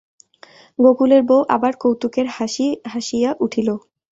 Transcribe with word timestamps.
গোকুলের 0.79 1.21
বউ 1.23 1.41
আবার 1.55 1.73
কৌতুকের 1.81 2.27
হাসি 2.35 2.67
হাসিয়া 2.91 3.29
উঠিল। 3.39 3.67